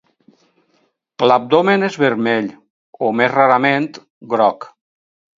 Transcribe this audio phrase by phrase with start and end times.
[1.27, 3.85] L'abdomen és vermell o, més rarament,
[4.33, 4.67] groc.